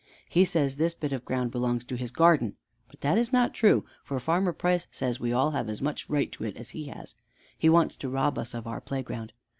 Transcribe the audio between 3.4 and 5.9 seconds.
true, for Farmer Price says we have all as